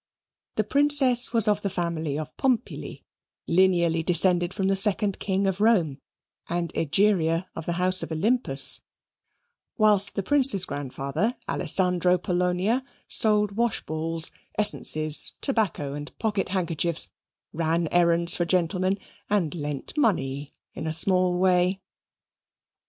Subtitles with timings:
[0.55, 3.03] The Princess was of the family of Pompili,
[3.47, 5.99] lineally descended from the second king of Rome,
[6.49, 8.81] and Egeria of the house of Olympus,
[9.75, 17.11] while the Prince's grandfather, Alessandro Polonia, sold wash balls, essences, tobacco, and pocket handkerchiefs,
[17.53, 18.97] ran errands for gentlemen,
[19.29, 21.79] and lent money in a small way.